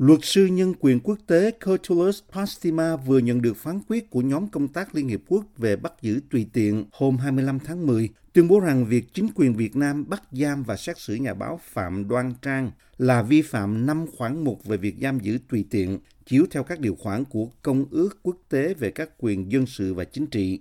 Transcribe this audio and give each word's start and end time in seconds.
Luật 0.00 0.20
sư 0.22 0.46
nhân 0.46 0.74
quyền 0.80 1.00
quốc 1.00 1.18
tế 1.26 1.50
Cotulus 1.50 2.22
Pastima 2.32 2.96
vừa 2.96 3.18
nhận 3.18 3.42
được 3.42 3.56
phán 3.56 3.80
quyết 3.88 4.10
của 4.10 4.20
nhóm 4.20 4.48
công 4.48 4.68
tác 4.68 4.94
Liên 4.94 5.08
Hiệp 5.08 5.20
Quốc 5.28 5.44
về 5.58 5.76
bắt 5.76 5.92
giữ 6.02 6.20
tùy 6.30 6.46
tiện 6.52 6.84
hôm 6.92 7.16
25 7.16 7.58
tháng 7.58 7.86
10, 7.86 8.08
tuyên 8.32 8.48
bố 8.48 8.60
rằng 8.60 8.86
việc 8.86 9.14
chính 9.14 9.26
quyền 9.34 9.54
Việt 9.54 9.76
Nam 9.76 10.08
bắt 10.08 10.22
giam 10.32 10.62
và 10.62 10.76
xét 10.76 10.98
xử 10.98 11.14
nhà 11.14 11.34
báo 11.34 11.60
Phạm 11.64 12.08
Đoan 12.08 12.34
Trang 12.42 12.70
là 12.98 13.22
vi 13.22 13.42
phạm 13.42 13.86
năm 13.86 14.06
khoản 14.16 14.44
1 14.44 14.64
về 14.64 14.76
việc 14.76 14.94
giam 15.02 15.18
giữ 15.18 15.38
tùy 15.48 15.64
tiện, 15.70 15.98
chiếu 16.26 16.46
theo 16.50 16.62
các 16.62 16.80
điều 16.80 16.94
khoản 16.94 17.24
của 17.24 17.48
Công 17.62 17.84
ước 17.90 18.18
Quốc 18.22 18.36
tế 18.48 18.74
về 18.74 18.90
các 18.90 19.10
quyền 19.18 19.52
dân 19.52 19.66
sự 19.66 19.94
và 19.94 20.04
chính 20.04 20.26
trị. 20.26 20.60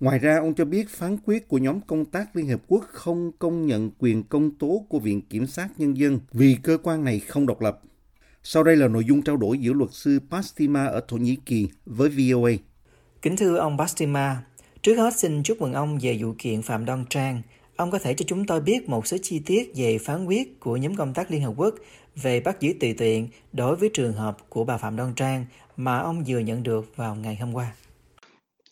Ngoài 0.00 0.18
ra, 0.18 0.38
ông 0.38 0.54
cho 0.54 0.64
biết 0.64 0.88
phán 0.88 1.16
quyết 1.24 1.48
của 1.48 1.58
nhóm 1.58 1.80
công 1.80 2.04
tác 2.04 2.36
Liên 2.36 2.48
Hợp 2.48 2.60
Quốc 2.68 2.84
không 2.92 3.32
công 3.38 3.66
nhận 3.66 3.90
quyền 3.98 4.22
công 4.22 4.50
tố 4.50 4.86
của 4.88 4.98
Viện 4.98 5.22
Kiểm 5.22 5.46
sát 5.46 5.68
Nhân 5.78 5.96
dân 5.96 6.20
vì 6.32 6.56
cơ 6.62 6.78
quan 6.82 7.04
này 7.04 7.20
không 7.20 7.46
độc 7.46 7.60
lập. 7.60 7.80
Sau 8.42 8.62
đây 8.62 8.76
là 8.76 8.88
nội 8.88 9.04
dung 9.04 9.22
trao 9.22 9.36
đổi 9.36 9.58
giữa 9.58 9.72
luật 9.72 9.90
sư 9.92 10.18
Pastima 10.30 10.86
ở 10.86 11.00
Thổ 11.08 11.16
Nhĩ 11.16 11.36
Kỳ 11.46 11.68
với 11.86 12.08
VOA. 12.08 12.52
Kính 13.22 13.36
thưa 13.36 13.56
ông 13.56 13.78
Pastima, 13.78 14.42
trước 14.82 14.94
hết 14.94 15.16
xin 15.16 15.42
chúc 15.42 15.60
mừng 15.60 15.72
ông 15.72 15.98
về 16.02 16.18
vụ 16.20 16.34
kiện 16.38 16.62
Phạm 16.62 16.84
Đoan 16.84 17.04
Trang. 17.10 17.42
Ông 17.76 17.90
có 17.90 17.98
thể 17.98 18.14
cho 18.14 18.24
chúng 18.28 18.46
tôi 18.46 18.60
biết 18.60 18.88
một 18.88 19.06
số 19.06 19.16
chi 19.22 19.42
tiết 19.46 19.72
về 19.76 19.98
phán 19.98 20.26
quyết 20.26 20.60
của 20.60 20.76
nhóm 20.76 20.94
công 20.94 21.14
tác 21.14 21.30
Liên 21.30 21.42
Hợp 21.42 21.52
Quốc 21.56 21.74
về 22.22 22.40
bắt 22.40 22.60
giữ 22.60 22.72
tùy 22.80 22.94
tiện 22.98 23.28
đối 23.52 23.76
với 23.76 23.90
trường 23.94 24.12
hợp 24.12 24.36
của 24.48 24.64
bà 24.64 24.76
Phạm 24.76 24.96
Đoan 24.96 25.14
Trang 25.14 25.44
mà 25.76 25.98
ông 25.98 26.24
vừa 26.26 26.38
nhận 26.38 26.62
được 26.62 26.96
vào 26.96 27.14
ngày 27.14 27.36
hôm 27.36 27.54
qua. 27.54 27.72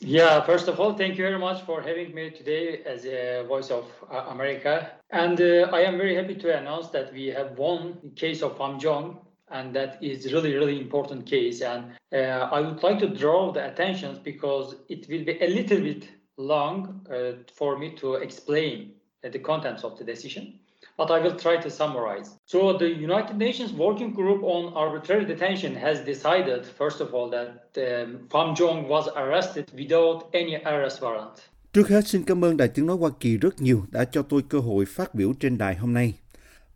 Yeah, 0.06 0.48
first 0.48 0.66
of 0.66 0.76
all, 0.76 0.98
thank 0.98 1.18
you 1.18 1.24
very 1.24 1.38
much 1.38 1.56
for 1.66 1.80
having 1.80 2.14
me 2.14 2.30
today 2.30 2.78
as 2.84 3.04
a 3.04 3.42
Voice 3.48 3.68
of 3.68 3.82
uh, 4.06 4.26
America. 4.28 4.82
And 5.08 5.40
uh, 5.40 5.72
I 5.72 5.84
am 5.84 5.98
very 5.98 6.14
happy 6.14 6.34
to 6.34 6.48
announce 6.56 6.88
that 6.92 7.12
we 7.12 7.34
have 7.34 7.50
won 7.56 7.94
the 8.02 8.10
case 8.16 8.46
of 8.46 8.56
Pham 8.56 8.78
Jong, 8.78 9.14
and 9.50 9.74
that 9.74 10.02
is 10.02 10.32
really, 10.32 10.54
really 10.54 10.80
important 10.80 11.26
case. 11.26 11.60
And 11.60 11.92
uh, 12.12 12.48
I 12.52 12.60
would 12.60 12.82
like 12.82 12.98
to 13.00 13.08
draw 13.08 13.52
the 13.52 13.70
attention 13.70 14.20
because 14.22 14.76
it 14.88 15.08
will 15.08 15.24
be 15.24 15.38
a 15.40 15.48
little 15.48 15.80
bit 15.80 16.08
long 16.36 17.06
uh, 17.10 17.42
for 17.54 17.78
me 17.78 17.94
to 17.96 18.14
explain 18.14 18.92
the 19.22 19.38
contents 19.38 19.84
of 19.84 19.98
the 19.98 20.04
decision 20.04 20.58
but 20.98 21.10
I 21.12 21.20
will 21.20 21.36
try 21.36 21.56
to 21.56 21.70
summarize. 21.70 22.36
So, 22.46 22.76
the 22.76 22.88
United 22.88 23.36
Nations 23.36 23.72
Working 23.72 24.12
Group 24.14 24.42
on 24.42 24.72
Arbitrary 24.74 25.24
Detention 25.24 25.74
has 25.76 26.00
decided, 26.00 26.66
first 26.66 27.00
of 27.00 27.14
all, 27.14 27.30
that 27.30 27.48
um, 27.76 28.26
Pham 28.28 28.56
Jong 28.56 28.88
was 28.88 29.08
arrested 29.16 29.70
without 29.74 30.28
any 30.34 30.56
arrest 30.56 31.00
warrant. 31.00 31.38
Trước 31.72 31.88
hết, 31.88 32.06
xin 32.06 32.22
cảm 32.22 32.44
ơn 32.44 32.56
Đài 32.56 32.68
Tiếng 32.68 32.86
Nói 32.86 32.96
Hoa 32.96 33.10
Kỳ 33.20 33.36
rất 33.36 33.60
nhiều 33.60 33.82
đã 33.90 34.04
cho 34.04 34.22
tôi 34.22 34.42
cơ 34.48 34.58
hội 34.58 34.84
phát 34.84 35.14
biểu 35.14 35.32
trên 35.40 35.58
đài 35.58 35.74
hôm 35.74 35.94
nay. 35.94 36.14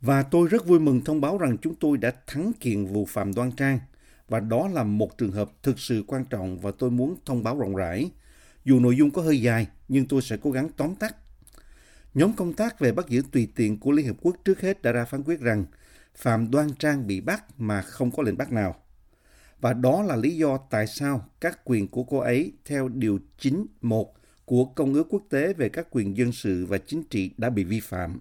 Và 0.03 0.23
tôi 0.23 0.47
rất 0.47 0.67
vui 0.67 0.79
mừng 0.79 1.01
thông 1.03 1.21
báo 1.21 1.37
rằng 1.37 1.57
chúng 1.57 1.75
tôi 1.75 1.97
đã 1.97 2.11
thắng 2.27 2.51
kiện 2.59 2.85
vụ 2.85 3.05
Phạm 3.05 3.33
Đoan 3.33 3.51
Trang. 3.51 3.79
Và 4.29 4.39
đó 4.39 4.67
là 4.67 4.83
một 4.83 5.17
trường 5.17 5.31
hợp 5.31 5.51
thực 5.63 5.79
sự 5.79 6.03
quan 6.07 6.25
trọng 6.25 6.59
và 6.59 6.71
tôi 6.71 6.91
muốn 6.91 7.15
thông 7.25 7.43
báo 7.43 7.59
rộng 7.59 7.75
rãi. 7.75 8.11
Dù 8.65 8.79
nội 8.79 8.97
dung 8.97 9.11
có 9.11 9.21
hơi 9.21 9.41
dài, 9.41 9.67
nhưng 9.87 10.05
tôi 10.05 10.21
sẽ 10.21 10.37
cố 10.41 10.51
gắng 10.51 10.69
tóm 10.77 10.95
tắt 10.95 11.15
Nhóm 12.13 12.33
công 12.33 12.53
tác 12.53 12.79
về 12.79 12.91
bắt 12.91 13.09
giữ 13.09 13.23
tùy 13.31 13.47
tiện 13.55 13.79
của 13.79 13.91
Liên 13.91 14.07
Hợp 14.07 14.15
Quốc 14.21 14.35
trước 14.45 14.61
hết 14.61 14.81
đã 14.81 14.91
ra 14.91 15.05
phán 15.05 15.23
quyết 15.23 15.39
rằng 15.39 15.65
Phạm 16.15 16.51
Đoan 16.51 16.67
Trang 16.79 17.07
bị 17.07 17.21
bắt 17.21 17.43
mà 17.57 17.81
không 17.81 18.11
có 18.11 18.23
lệnh 18.23 18.37
bắt 18.37 18.51
nào. 18.51 18.75
Và 19.61 19.73
đó 19.73 20.03
là 20.03 20.15
lý 20.15 20.37
do 20.37 20.57
tại 20.57 20.87
sao 20.87 21.29
các 21.41 21.59
quyền 21.65 21.87
của 21.87 22.03
cô 22.03 22.17
ấy 22.17 22.53
theo 22.65 22.87
Điều 22.87 23.19
9.1 23.39 24.05
của 24.45 24.65
Công 24.65 24.93
ước 24.93 25.07
Quốc 25.09 25.23
tế 25.29 25.53
về 25.53 25.69
các 25.69 25.87
quyền 25.91 26.17
dân 26.17 26.31
sự 26.31 26.65
và 26.65 26.77
chính 26.77 27.03
trị 27.03 27.31
đã 27.37 27.49
bị 27.49 27.63
vi 27.63 27.79
phạm. 27.79 28.19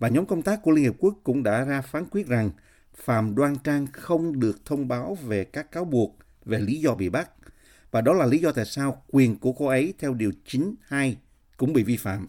Và 0.00 0.08
nhóm 0.08 0.26
công 0.26 0.42
tác 0.42 0.62
của 0.62 0.70
Liên 0.70 0.84
Hiệp 0.84 0.94
Quốc 0.98 1.14
cũng 1.24 1.42
đã 1.42 1.64
ra 1.64 1.80
phán 1.80 2.04
quyết 2.10 2.26
rằng 2.26 2.50
Phạm 2.94 3.34
Đoan 3.34 3.56
Trang 3.64 3.86
không 3.92 4.40
được 4.40 4.64
thông 4.64 4.88
báo 4.88 5.14
về 5.14 5.44
các 5.44 5.72
cáo 5.72 5.84
buộc 5.84 6.18
về 6.44 6.58
lý 6.58 6.80
do 6.80 6.94
bị 6.94 7.08
bắt. 7.08 7.30
Và 7.90 8.00
đó 8.00 8.12
là 8.12 8.26
lý 8.26 8.38
do 8.38 8.52
tại 8.52 8.64
sao 8.64 9.02
quyền 9.08 9.38
của 9.38 9.52
cô 9.52 9.66
ấy 9.66 9.94
theo 9.98 10.14
Điều 10.14 10.32
92 10.44 11.16
cũng 11.56 11.72
bị 11.72 11.82
vi 11.82 11.96
phạm. 11.96 12.28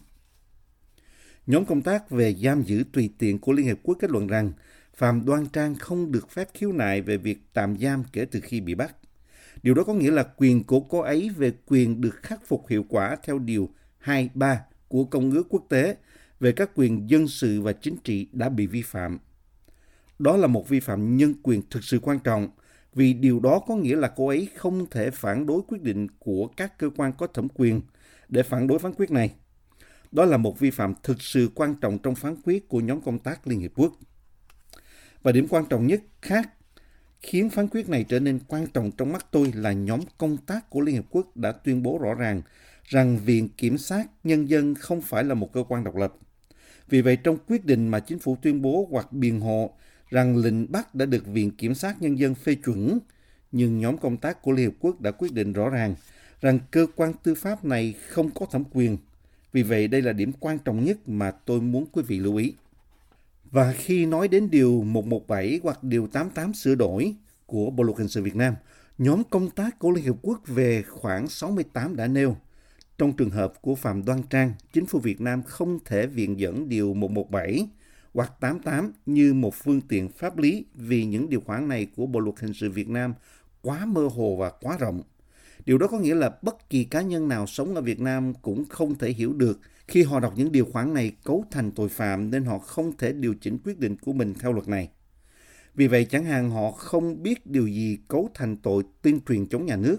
Nhóm 1.46 1.64
công 1.64 1.82
tác 1.82 2.10
về 2.10 2.34
giam 2.34 2.62
giữ 2.62 2.84
tùy 2.92 3.10
tiện 3.18 3.38
của 3.38 3.52
Liên 3.52 3.66
Hiệp 3.66 3.78
Quốc 3.82 3.96
kết 4.00 4.10
luận 4.10 4.26
rằng 4.26 4.52
Phạm 4.94 5.26
Đoan 5.26 5.46
Trang 5.46 5.74
không 5.74 6.12
được 6.12 6.30
phép 6.30 6.48
khiếu 6.54 6.72
nại 6.72 7.02
về 7.02 7.16
việc 7.16 7.38
tạm 7.52 7.78
giam 7.78 8.04
kể 8.12 8.24
từ 8.24 8.40
khi 8.40 8.60
bị 8.60 8.74
bắt. 8.74 8.94
Điều 9.62 9.74
đó 9.74 9.84
có 9.84 9.94
nghĩa 9.94 10.10
là 10.10 10.22
quyền 10.22 10.64
của 10.64 10.80
cô 10.80 10.98
ấy 10.98 11.30
về 11.36 11.52
quyền 11.66 12.00
được 12.00 12.14
khắc 12.22 12.46
phục 12.46 12.68
hiệu 12.68 12.84
quả 12.88 13.16
theo 13.22 13.38
Điều 13.38 13.68
23 13.98 14.60
của 14.88 15.04
Công 15.04 15.30
ước 15.30 15.46
Quốc 15.48 15.66
tế 15.68 15.96
về 16.42 16.52
các 16.52 16.70
quyền 16.74 17.10
dân 17.10 17.28
sự 17.28 17.60
và 17.60 17.72
chính 17.72 17.96
trị 18.04 18.28
đã 18.32 18.48
bị 18.48 18.66
vi 18.66 18.82
phạm. 18.82 19.18
Đó 20.18 20.36
là 20.36 20.46
một 20.46 20.68
vi 20.68 20.80
phạm 20.80 21.16
nhân 21.16 21.34
quyền 21.42 21.62
thực 21.70 21.84
sự 21.84 21.98
quan 21.98 22.18
trọng, 22.18 22.48
vì 22.94 23.12
điều 23.12 23.40
đó 23.40 23.58
có 23.66 23.76
nghĩa 23.76 23.96
là 23.96 24.08
cô 24.16 24.28
ấy 24.28 24.48
không 24.56 24.86
thể 24.90 25.10
phản 25.10 25.46
đối 25.46 25.62
quyết 25.68 25.82
định 25.82 26.06
của 26.18 26.46
các 26.46 26.78
cơ 26.78 26.90
quan 26.96 27.12
có 27.18 27.26
thẩm 27.26 27.48
quyền 27.54 27.80
để 28.28 28.42
phản 28.42 28.66
đối 28.66 28.78
phán 28.78 28.92
quyết 28.92 29.10
này. 29.10 29.34
Đó 30.12 30.24
là 30.24 30.36
một 30.36 30.58
vi 30.58 30.70
phạm 30.70 30.94
thực 31.02 31.22
sự 31.22 31.50
quan 31.54 31.74
trọng 31.74 31.98
trong 31.98 32.14
phán 32.14 32.36
quyết 32.44 32.68
của 32.68 32.80
nhóm 32.80 33.00
công 33.00 33.18
tác 33.18 33.46
Liên 33.46 33.60
Hiệp 33.60 33.72
Quốc. 33.74 33.92
Và 35.22 35.32
điểm 35.32 35.46
quan 35.48 35.64
trọng 35.66 35.86
nhất 35.86 36.02
khác 36.22 36.50
khiến 37.20 37.50
phán 37.50 37.68
quyết 37.68 37.88
này 37.88 38.04
trở 38.08 38.20
nên 38.20 38.38
quan 38.48 38.66
trọng 38.66 38.90
trong 38.90 39.12
mắt 39.12 39.26
tôi 39.30 39.52
là 39.54 39.72
nhóm 39.72 40.00
công 40.18 40.36
tác 40.36 40.70
của 40.70 40.80
Liên 40.80 40.94
Hiệp 40.94 41.04
Quốc 41.10 41.36
đã 41.36 41.52
tuyên 41.52 41.82
bố 41.82 41.98
rõ 41.98 42.14
ràng 42.14 42.42
rằng 42.84 43.18
Viện 43.18 43.48
Kiểm 43.48 43.78
sát 43.78 44.06
Nhân 44.24 44.48
dân 44.48 44.74
không 44.74 45.00
phải 45.00 45.24
là 45.24 45.34
một 45.34 45.52
cơ 45.52 45.64
quan 45.68 45.84
độc 45.84 45.96
lập. 45.96 46.14
Vì 46.92 47.02
vậy, 47.02 47.16
trong 47.16 47.36
quyết 47.48 47.64
định 47.64 47.88
mà 47.88 48.00
chính 48.00 48.18
phủ 48.18 48.36
tuyên 48.42 48.62
bố 48.62 48.88
hoặc 48.90 49.12
biện 49.12 49.40
hộ 49.40 49.70
rằng 50.10 50.36
lệnh 50.36 50.72
bắt 50.72 50.94
đã 50.94 51.06
được 51.06 51.26
Viện 51.26 51.50
Kiểm 51.50 51.74
sát 51.74 52.02
Nhân 52.02 52.18
dân 52.18 52.34
phê 52.34 52.54
chuẩn, 52.54 52.98
nhưng 53.52 53.78
nhóm 53.78 53.98
công 53.98 54.16
tác 54.16 54.42
của 54.42 54.52
Liên 54.52 54.70
hợp 54.70 54.76
Quốc 54.80 55.00
đã 55.00 55.10
quyết 55.10 55.32
định 55.32 55.52
rõ 55.52 55.68
ràng 55.68 55.94
rằng 56.40 56.58
cơ 56.70 56.86
quan 56.96 57.12
tư 57.22 57.34
pháp 57.34 57.64
này 57.64 57.94
không 58.08 58.30
có 58.30 58.46
thẩm 58.46 58.64
quyền 58.72 58.96
vì 59.52 59.62
vậy 59.62 59.88
đây 59.88 60.02
là 60.02 60.12
điểm 60.12 60.32
quan 60.40 60.58
trọng 60.58 60.84
nhất 60.84 61.08
mà 61.08 61.30
tôi 61.30 61.60
muốn 61.60 61.86
quý 61.92 62.02
vị 62.06 62.18
lưu 62.18 62.36
ý. 62.36 62.54
Và 63.50 63.72
khi 63.72 64.06
nói 64.06 64.28
đến 64.28 64.50
điều 64.50 64.82
117 64.82 65.60
hoặc 65.62 65.84
điều 65.84 66.06
88 66.06 66.54
sửa 66.54 66.74
đổi 66.74 67.14
của 67.46 67.70
Bộ 67.70 67.82
luật 67.82 67.98
hình 67.98 68.08
sự 68.08 68.22
Việt 68.22 68.36
Nam, 68.36 68.54
nhóm 68.98 69.22
công 69.30 69.50
tác 69.50 69.78
của 69.78 69.90
Liên 69.90 70.04
Hiệp 70.04 70.16
Quốc 70.22 70.40
về 70.46 70.82
khoảng 70.82 71.28
68 71.28 71.96
đã 71.96 72.06
nêu 72.06 72.36
trong 73.02 73.12
trường 73.12 73.30
hợp 73.30 73.62
của 73.62 73.74
Phạm 73.74 74.04
Đoan 74.04 74.22
Trang, 74.22 74.52
chính 74.72 74.86
phủ 74.86 74.98
Việt 74.98 75.20
Nam 75.20 75.42
không 75.42 75.78
thể 75.84 76.06
viện 76.06 76.40
dẫn 76.40 76.68
điều 76.68 76.94
117 76.94 77.68
hoặc 78.14 78.32
88 78.40 78.92
như 79.06 79.34
một 79.34 79.54
phương 79.54 79.80
tiện 79.80 80.08
pháp 80.08 80.38
lý 80.38 80.64
vì 80.74 81.04
những 81.04 81.30
điều 81.30 81.40
khoản 81.40 81.68
này 81.68 81.86
của 81.96 82.06
Bộ 82.06 82.20
luật 82.20 82.40
hình 82.40 82.52
sự 82.52 82.70
Việt 82.70 82.88
Nam 82.88 83.14
quá 83.62 83.84
mơ 83.86 84.08
hồ 84.14 84.36
và 84.36 84.50
quá 84.50 84.76
rộng. 84.80 85.02
Điều 85.64 85.78
đó 85.78 85.86
có 85.86 85.98
nghĩa 85.98 86.14
là 86.14 86.30
bất 86.42 86.70
kỳ 86.70 86.84
cá 86.84 87.00
nhân 87.00 87.28
nào 87.28 87.46
sống 87.46 87.74
ở 87.74 87.80
Việt 87.82 88.00
Nam 88.00 88.34
cũng 88.34 88.64
không 88.64 88.98
thể 88.98 89.12
hiểu 89.12 89.32
được 89.32 89.60
khi 89.88 90.02
họ 90.02 90.20
đọc 90.20 90.32
những 90.36 90.52
điều 90.52 90.64
khoản 90.64 90.94
này 90.94 91.12
cấu 91.24 91.44
thành 91.50 91.70
tội 91.70 91.88
phạm 91.88 92.30
nên 92.30 92.44
họ 92.44 92.58
không 92.58 92.96
thể 92.96 93.12
điều 93.12 93.34
chỉnh 93.34 93.58
quyết 93.64 93.78
định 93.78 93.96
của 93.96 94.12
mình 94.12 94.34
theo 94.40 94.52
luật 94.52 94.68
này. 94.68 94.88
Vì 95.74 95.86
vậy 95.86 96.04
chẳng 96.04 96.24
hạn 96.24 96.50
họ 96.50 96.70
không 96.70 97.22
biết 97.22 97.46
điều 97.46 97.66
gì 97.66 97.98
cấu 98.08 98.30
thành 98.34 98.56
tội 98.56 98.82
tuyên 99.02 99.20
truyền 99.28 99.46
chống 99.46 99.66
nhà 99.66 99.76
nước, 99.76 99.96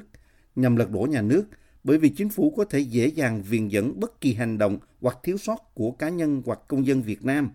nhằm 0.56 0.76
lật 0.76 0.92
đổ 0.92 1.08
nhà 1.10 1.22
nước, 1.22 1.44
bởi 1.84 1.98
vì 1.98 2.10
chính 2.10 2.30
phủ 2.30 2.54
có 2.58 2.66
thể 2.66 2.80
dễ 2.80 3.08
dàng 3.08 3.44
viện 3.44 3.72
dẫn 3.72 4.00
bất 4.00 4.22
kỳ 4.22 4.34
hành 4.34 4.58
động 4.58 4.78
hoặc 5.02 5.18
thiếu 5.24 5.38
sót 5.38 5.76
của 5.76 5.92
cá 5.92 6.10
nhân 6.10 6.42
hoặc 6.46 6.60
công 6.68 6.86
dân 6.86 7.02
Việt 7.02 7.26
Nam 7.26 7.50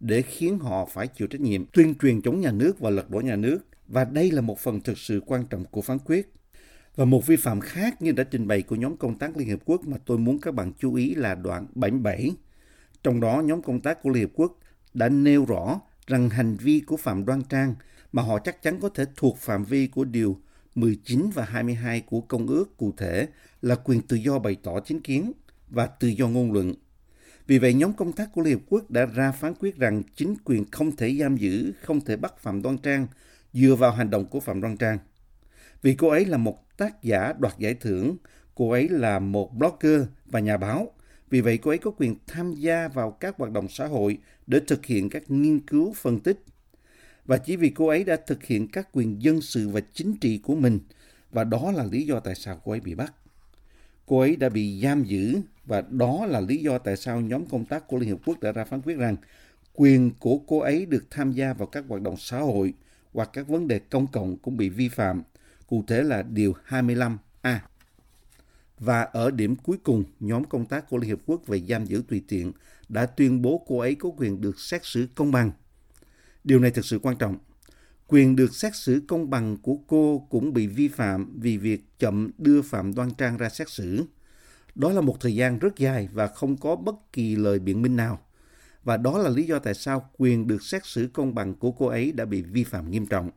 để 0.00 0.22
khiến 0.22 0.58
họ 0.58 0.84
phải 0.84 1.06
chịu 1.06 1.28
trách 1.28 1.40
nhiệm 1.40 1.64
tuyên 1.66 1.94
truyền 1.94 2.22
chống 2.22 2.40
nhà 2.40 2.52
nước 2.52 2.78
và 2.78 2.90
lật 2.90 3.10
đổ 3.10 3.20
nhà 3.20 3.36
nước. 3.36 3.58
Và 3.88 4.04
đây 4.04 4.30
là 4.30 4.40
một 4.40 4.58
phần 4.58 4.80
thực 4.80 4.98
sự 4.98 5.20
quan 5.26 5.44
trọng 5.46 5.64
của 5.64 5.82
phán 5.82 5.98
quyết. 5.98 6.32
Và 6.96 7.04
một 7.04 7.26
vi 7.26 7.36
phạm 7.36 7.60
khác 7.60 8.02
như 8.02 8.12
đã 8.12 8.24
trình 8.24 8.46
bày 8.46 8.62
của 8.62 8.76
nhóm 8.76 8.96
công 8.96 9.18
tác 9.18 9.36
Liên 9.36 9.48
Hiệp 9.48 9.58
Quốc 9.64 9.86
mà 9.86 9.96
tôi 10.06 10.18
muốn 10.18 10.40
các 10.40 10.54
bạn 10.54 10.72
chú 10.78 10.94
ý 10.94 11.14
là 11.14 11.34
đoạn 11.34 11.66
77. 11.74 12.30
Trong 13.02 13.20
đó, 13.20 13.42
nhóm 13.44 13.62
công 13.62 13.80
tác 13.80 14.02
của 14.02 14.10
Liên 14.10 14.20
Hiệp 14.20 14.30
Quốc 14.34 14.58
đã 14.94 15.08
nêu 15.08 15.44
rõ 15.44 15.80
rằng 16.06 16.30
hành 16.30 16.56
vi 16.56 16.80
của 16.80 16.96
Phạm 16.96 17.26
Đoan 17.26 17.42
Trang 17.42 17.74
mà 18.12 18.22
họ 18.22 18.38
chắc 18.38 18.62
chắn 18.62 18.80
có 18.80 18.88
thể 18.88 19.04
thuộc 19.16 19.38
phạm 19.38 19.64
vi 19.64 19.86
của 19.86 20.04
điều 20.04 20.40
19 20.74 21.30
và 21.34 21.44
22 21.44 22.00
của 22.00 22.20
Công 22.20 22.46
ước 22.46 22.76
cụ 22.76 22.92
thể 22.96 23.28
là 23.62 23.74
quyền 23.74 24.00
tự 24.00 24.16
do 24.16 24.38
bày 24.38 24.56
tỏ 24.62 24.80
chính 24.80 25.00
kiến 25.00 25.32
và 25.68 25.86
tự 25.86 26.08
do 26.08 26.28
ngôn 26.28 26.52
luận. 26.52 26.74
Vì 27.46 27.58
vậy, 27.58 27.74
nhóm 27.74 27.92
công 27.92 28.12
tác 28.12 28.32
của 28.32 28.42
Liên 28.42 28.54
Hợp 28.54 28.64
Quốc 28.68 28.90
đã 28.90 29.06
ra 29.06 29.32
phán 29.32 29.54
quyết 29.60 29.76
rằng 29.76 30.02
chính 30.16 30.34
quyền 30.44 30.70
không 30.70 30.96
thể 30.96 31.14
giam 31.14 31.36
giữ, 31.36 31.72
không 31.82 32.00
thể 32.00 32.16
bắt 32.16 32.38
Phạm 32.38 32.62
Đoan 32.62 32.78
Trang 32.78 33.06
dựa 33.52 33.74
vào 33.74 33.92
hành 33.92 34.10
động 34.10 34.26
của 34.26 34.40
Phạm 34.40 34.60
Đoan 34.60 34.76
Trang. 34.76 34.98
Vì 35.82 35.94
cô 35.94 36.08
ấy 36.08 36.24
là 36.24 36.36
một 36.36 36.76
tác 36.76 37.02
giả 37.02 37.32
đoạt 37.38 37.58
giải 37.58 37.74
thưởng. 37.74 38.16
Cô 38.54 38.70
ấy 38.70 38.88
là 38.88 39.18
một 39.18 39.54
blogger 39.54 40.02
và 40.26 40.40
nhà 40.40 40.56
báo. 40.56 40.92
Vì 41.30 41.40
vậy 41.40 41.58
cô 41.58 41.70
ấy 41.70 41.78
có 41.78 41.90
quyền 41.90 42.16
tham 42.26 42.54
gia 42.54 42.88
vào 42.88 43.10
các 43.10 43.34
hoạt 43.38 43.52
động 43.52 43.68
xã 43.68 43.86
hội 43.86 44.18
để 44.46 44.60
thực 44.66 44.86
hiện 44.86 45.10
các 45.10 45.30
nghiên 45.30 45.60
cứu 45.60 45.92
phân 45.92 46.20
tích. 46.20 46.44
Và 47.30 47.38
chỉ 47.38 47.56
vì 47.56 47.70
cô 47.70 47.86
ấy 47.86 48.04
đã 48.04 48.16
thực 48.26 48.44
hiện 48.44 48.68
các 48.68 48.88
quyền 48.92 49.22
dân 49.22 49.40
sự 49.40 49.68
và 49.68 49.80
chính 49.94 50.16
trị 50.16 50.38
của 50.38 50.54
mình 50.54 50.78
và 51.32 51.44
đó 51.44 51.72
là 51.72 51.84
lý 51.84 52.06
do 52.06 52.20
tại 52.20 52.34
sao 52.34 52.60
cô 52.64 52.72
ấy 52.72 52.80
bị 52.80 52.94
bắt. 52.94 53.14
Cô 54.06 54.20
ấy 54.20 54.36
đã 54.36 54.48
bị 54.48 54.80
giam 54.82 55.04
giữ 55.04 55.40
và 55.66 55.80
đó 55.80 56.26
là 56.26 56.40
lý 56.40 56.56
do 56.56 56.78
tại 56.78 56.96
sao 56.96 57.20
nhóm 57.20 57.46
công 57.46 57.64
tác 57.64 57.88
của 57.88 57.98
Liên 57.98 58.10
Hợp 58.10 58.18
Quốc 58.26 58.40
đã 58.40 58.52
ra 58.52 58.64
phán 58.64 58.82
quyết 58.82 58.94
rằng 58.94 59.16
quyền 59.74 60.10
của 60.18 60.38
cô 60.38 60.58
ấy 60.58 60.86
được 60.86 61.04
tham 61.10 61.32
gia 61.32 61.52
vào 61.52 61.66
các 61.66 61.84
hoạt 61.88 62.02
động 62.02 62.16
xã 62.18 62.38
hội 62.38 62.74
hoặc 63.12 63.30
các 63.32 63.48
vấn 63.48 63.68
đề 63.68 63.78
công 63.78 64.06
cộng 64.06 64.36
cũng 64.36 64.56
bị 64.56 64.68
vi 64.68 64.88
phạm, 64.88 65.22
cụ 65.66 65.84
thể 65.86 66.02
là 66.02 66.22
Điều 66.22 66.54
25A. 66.68 67.58
Và 68.78 69.02
ở 69.02 69.30
điểm 69.30 69.56
cuối 69.56 69.76
cùng, 69.82 70.04
nhóm 70.20 70.44
công 70.44 70.66
tác 70.66 70.90
của 70.90 70.98
Liên 70.98 71.08
Hiệp 71.08 71.18
Quốc 71.26 71.46
về 71.46 71.60
giam 71.68 71.84
giữ 71.84 72.02
tùy 72.08 72.22
tiện 72.28 72.52
đã 72.88 73.06
tuyên 73.06 73.42
bố 73.42 73.64
cô 73.66 73.78
ấy 73.78 73.94
có 73.94 74.10
quyền 74.16 74.40
được 74.40 74.60
xét 74.60 74.80
xử 74.84 75.08
công 75.14 75.32
bằng. 75.32 75.50
Điều 76.44 76.60
này 76.60 76.70
thực 76.70 76.84
sự 76.84 76.98
quan 77.02 77.16
trọng. 77.16 77.38
Quyền 78.06 78.36
được 78.36 78.54
xét 78.54 78.76
xử 78.76 79.02
công 79.08 79.30
bằng 79.30 79.56
của 79.56 79.76
cô 79.86 80.26
cũng 80.30 80.52
bị 80.52 80.66
vi 80.66 80.88
phạm 80.88 81.38
vì 81.40 81.56
việc 81.56 81.84
chậm 81.98 82.30
đưa 82.38 82.62
Phạm 82.62 82.94
Đoan 82.94 83.10
Trang 83.14 83.36
ra 83.36 83.48
xét 83.48 83.68
xử. 83.68 84.04
Đó 84.74 84.92
là 84.92 85.00
một 85.00 85.16
thời 85.20 85.34
gian 85.34 85.58
rất 85.58 85.76
dài 85.76 86.08
và 86.12 86.26
không 86.26 86.56
có 86.56 86.76
bất 86.76 87.12
kỳ 87.12 87.36
lời 87.36 87.58
biện 87.58 87.82
minh 87.82 87.96
nào. 87.96 88.20
Và 88.84 88.96
đó 88.96 89.18
là 89.18 89.30
lý 89.30 89.42
do 89.42 89.58
tại 89.58 89.74
sao 89.74 90.10
quyền 90.18 90.46
được 90.46 90.62
xét 90.62 90.86
xử 90.86 91.08
công 91.12 91.34
bằng 91.34 91.54
của 91.54 91.72
cô 91.72 91.86
ấy 91.86 92.12
đã 92.12 92.24
bị 92.24 92.42
vi 92.42 92.64
phạm 92.64 92.90
nghiêm 92.90 93.06
trọng. 93.06 93.30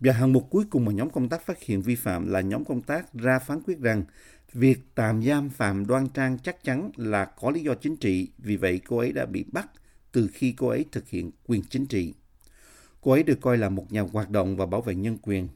Và 0.00 0.12
hạng 0.12 0.32
mục 0.32 0.46
cuối 0.50 0.64
cùng 0.70 0.84
mà 0.84 0.92
nhóm 0.92 1.10
công 1.10 1.28
tác 1.28 1.46
phát 1.46 1.62
hiện 1.62 1.82
vi 1.82 1.94
phạm 1.94 2.28
là 2.28 2.40
nhóm 2.40 2.64
công 2.64 2.82
tác 2.82 3.14
ra 3.14 3.38
phán 3.38 3.60
quyết 3.66 3.80
rằng 3.80 4.04
việc 4.52 4.78
tạm 4.94 5.22
giam 5.22 5.50
Phạm 5.50 5.86
Đoan 5.86 6.08
Trang 6.08 6.38
chắc 6.38 6.64
chắn 6.64 6.90
là 6.96 7.24
có 7.24 7.50
lý 7.50 7.62
do 7.62 7.74
chính 7.74 7.96
trị, 7.96 8.28
vì 8.38 8.56
vậy 8.56 8.80
cô 8.88 8.98
ấy 8.98 9.12
đã 9.12 9.26
bị 9.26 9.44
bắt 9.52 9.70
từ 10.12 10.28
khi 10.32 10.54
cô 10.56 10.68
ấy 10.68 10.84
thực 10.92 11.08
hiện 11.08 11.30
quyền 11.46 11.62
chính 11.62 11.86
trị. 11.86 12.14
Cô 13.04 13.12
ấy 13.12 13.22
được 13.22 13.40
coi 13.40 13.58
là 13.58 13.68
một 13.68 13.92
nhà 13.92 14.00
hoạt 14.00 14.30
động 14.30 14.56
và 14.56 14.66
bảo 14.66 14.82
vệ 14.82 14.94
nhân 14.94 15.18
quyền. 15.22 15.48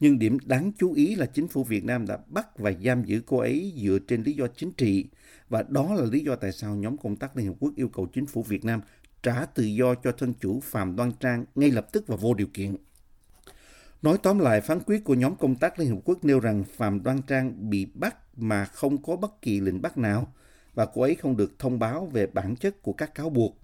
Nhưng 0.00 0.18
điểm 0.18 0.38
đáng 0.44 0.72
chú 0.78 0.92
ý 0.92 1.14
là 1.14 1.26
chính 1.26 1.48
phủ 1.48 1.64
Việt 1.64 1.84
Nam 1.84 2.06
đã 2.06 2.18
bắt 2.26 2.58
và 2.58 2.72
giam 2.84 3.04
giữ 3.04 3.22
cô 3.26 3.38
ấy 3.38 3.72
dựa 3.76 3.98
trên 4.08 4.22
lý 4.22 4.32
do 4.32 4.46
chính 4.46 4.72
trị. 4.72 5.06
Và 5.48 5.64
đó 5.68 5.94
là 5.94 6.04
lý 6.04 6.20
do 6.20 6.36
tại 6.36 6.52
sao 6.52 6.76
nhóm 6.76 6.96
công 6.96 7.16
tác 7.16 7.36
Liên 7.36 7.46
Hợp 7.46 7.54
Quốc 7.60 7.72
yêu 7.76 7.88
cầu 7.88 8.06
chính 8.06 8.26
phủ 8.26 8.42
Việt 8.42 8.64
Nam 8.64 8.80
trả 9.22 9.44
tự 9.44 9.64
do 9.64 9.94
cho 9.94 10.12
thân 10.12 10.34
chủ 10.40 10.60
Phạm 10.60 10.96
Đoan 10.96 11.12
Trang 11.20 11.44
ngay 11.54 11.70
lập 11.70 11.92
tức 11.92 12.04
và 12.06 12.16
vô 12.16 12.34
điều 12.34 12.46
kiện. 12.54 12.76
Nói 14.02 14.18
tóm 14.22 14.38
lại, 14.38 14.60
phán 14.60 14.80
quyết 14.86 15.04
của 15.04 15.14
nhóm 15.14 15.36
công 15.36 15.54
tác 15.54 15.78
Liên 15.78 15.88
Hợp 15.88 16.00
Quốc 16.04 16.24
nêu 16.24 16.40
rằng 16.40 16.64
Phạm 16.76 17.02
Đoan 17.02 17.22
Trang 17.22 17.70
bị 17.70 17.86
bắt 17.94 18.16
mà 18.36 18.64
không 18.64 19.02
có 19.02 19.16
bất 19.16 19.42
kỳ 19.42 19.60
lệnh 19.60 19.82
bắt 19.82 19.98
nào 19.98 20.32
và 20.74 20.86
cô 20.86 21.02
ấy 21.02 21.14
không 21.14 21.36
được 21.36 21.58
thông 21.58 21.78
báo 21.78 22.06
về 22.06 22.26
bản 22.26 22.56
chất 22.56 22.82
của 22.82 22.92
các 22.92 23.14
cáo 23.14 23.30
buộc. 23.30 23.63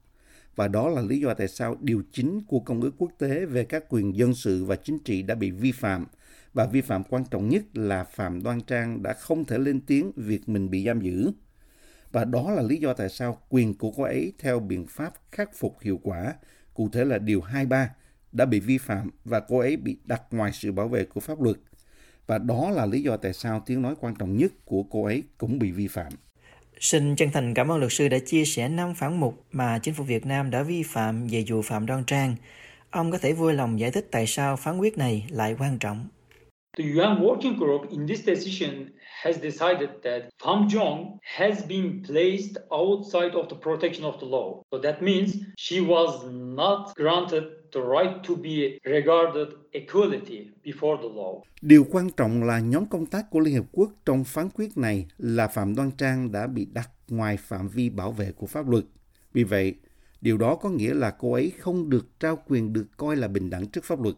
Và 0.57 0.69
đó 0.69 0.89
là 0.89 1.03
lý 1.03 1.21
do 1.21 1.35
tại 1.35 1.49
sao 1.49 1.77
điều 1.81 2.03
chính 2.13 2.41
của 2.47 2.61
Công 2.61 2.81
ước 2.81 2.95
quốc 2.99 3.11
tế 3.19 3.47
về 3.47 3.65
các 3.65 3.85
quyền 3.89 4.17
dân 4.17 4.35
sự 4.35 4.65
và 4.65 4.77
chính 4.77 4.99
trị 4.99 5.23
đã 5.23 5.35
bị 5.35 5.51
vi 5.51 5.73
phạm. 5.73 6.07
Và 6.55 6.67
vi 6.67 6.81
phạm 6.81 7.05
quan 7.05 7.25
trọng 7.31 7.49
nhất 7.49 7.63
là 7.75 8.05
Phạm 8.05 8.43
Đoan 8.43 8.61
Trang 8.61 9.03
đã 9.03 9.13
không 9.13 9.45
thể 9.45 9.59
lên 9.59 9.81
tiếng 9.81 10.13
việc 10.17 10.49
mình 10.49 10.71
bị 10.71 10.85
giam 10.85 11.01
giữ. 11.01 11.31
Và 12.13 12.25
đó 12.25 12.51
là 12.51 12.63
lý 12.63 12.77
do 12.77 12.93
tại 12.93 13.09
sao 13.09 13.39
quyền 13.49 13.75
của 13.75 13.91
cô 13.91 14.03
ấy 14.03 14.33
theo 14.39 14.61
biện 14.61 14.87
pháp 14.87 15.15
khắc 15.33 15.51
phục 15.55 15.77
hiệu 15.81 16.01
quả, 16.03 16.35
cụ 16.75 16.89
thể 16.93 17.05
là 17.05 17.19
Điều 17.19 17.41
23, 17.41 17.91
đã 18.33 18.45
bị 18.45 18.61
vi 18.61 18.79
phạm 18.79 19.11
và 19.25 19.41
cô 19.41 19.59
ấy 19.59 19.77
bị 19.77 19.99
đặt 20.05 20.23
ngoài 20.31 20.51
sự 20.55 20.73
bảo 20.73 20.89
vệ 20.89 21.05
của 21.05 21.21
pháp 21.21 21.41
luật. 21.41 21.57
Và 22.27 22.39
đó 22.39 22.71
là 22.71 22.87
lý 22.87 23.03
do 23.03 23.17
tại 23.17 23.33
sao 23.33 23.63
tiếng 23.67 23.83
nói 23.83 23.95
quan 24.01 24.15
trọng 24.15 24.37
nhất 24.37 24.53
của 24.65 24.83
cô 24.83 25.05
ấy 25.05 25.23
cũng 25.39 25.59
bị 25.59 25.71
vi 25.71 25.89
phạm. 25.89 26.13
Xin 26.81 27.17
chân 27.17 27.31
thành 27.31 27.55
cảm 27.55 27.71
ơn 27.71 27.79
luật 27.79 27.93
sư 27.93 28.09
đã 28.09 28.19
chia 28.19 28.45
sẻ 28.45 28.69
năm 28.69 28.95
phản 28.95 29.21
mục 29.21 29.45
mà 29.53 29.79
chính 29.83 29.95
phủ 29.95 30.05
Việt 30.05 30.27
Nam 30.27 30.51
đã 30.51 30.63
vi 30.63 30.83
phạm 30.83 31.27
về 31.27 31.45
vụ 31.49 31.63
Phạm 31.63 31.87
Đoan 31.87 32.05
Trang. 32.05 32.37
Ông 32.91 33.11
có 33.11 33.19
thể 33.19 33.33
vui 33.33 33.55
lòng 33.55 33.81
giải 33.81 33.91
thích 33.91 34.09
tại 34.11 34.27
sao 34.27 34.57
phán 34.57 34.79
quyết 34.79 34.99
này 34.99 35.27
lại 35.31 35.57
quan 35.59 35.79
trọng. 35.79 36.09
The 36.79 36.85
UN 36.85 37.23
Working 37.23 37.59
Group 37.59 37.91
in 37.91 38.07
this 38.07 38.27
decision 38.27 38.87
has 39.23 39.37
decided 39.37 39.89
that 40.05 40.23
Pham 40.45 40.69
Jong 40.69 41.19
has 41.23 41.67
been 41.69 42.03
placed 42.09 42.57
outside 42.71 43.35
of 43.35 43.49
the 43.51 43.57
protection 43.63 44.05
of 44.05 44.15
the 44.21 44.27
law. 44.27 44.63
So 44.71 44.79
that 44.83 45.03
means 45.03 45.35
she 45.57 45.81
was 45.81 46.11
not 46.57 46.95
granted 46.97 47.43
the 47.73 47.81
right 47.81 48.29
to 48.29 48.35
be 48.35 48.79
regarded 48.85 49.49
equality 49.73 50.47
before 50.65 50.97
the 50.97 51.09
law. 51.15 51.43
Điều 51.63 51.87
quan 51.91 52.11
trọng 52.11 52.45
là 52.45 52.61
nhóm 52.61 52.87
công 52.87 53.07
tác 53.07 53.31
của 53.31 53.41
Liên 53.41 53.55
Hợp 53.55 53.67
Quốc 53.73 53.93
trong 54.05 54.25
phán 54.25 54.49
quyết 54.55 54.79
này 54.79 55.07
là 55.19 55.49
Phạm 55.49 55.75
Đoan 55.75 55.91
Trang 55.91 56.33
đã 56.33 56.47
bị 56.47 56.67
đặt 56.73 56.91
ngoài 57.09 57.37
phạm 57.37 57.69
vi 57.69 57.91
bảo 57.91 58.13
vệ 58.13 58.33
của 58.33 58.47
pháp 58.47 58.69
luật. 58.69 58.85
Vì 59.33 59.45
vậy, 59.45 59.75
điều 60.21 60.39
đó 60.39 60.55
có 60.55 60.69
nghĩa 60.69 60.95
là 60.95 61.11
cô 61.11 61.33
ấy 61.33 61.53
không 61.59 61.91
được 61.91 62.21
trao 62.21 62.39
quyền 62.49 62.73
được 62.73 62.87
coi 62.97 63.17
là 63.17 63.29
bình 63.29 63.51
đẳng 63.51 63.67
trước 63.67 63.85
pháp 63.85 64.03
luật. 64.03 64.15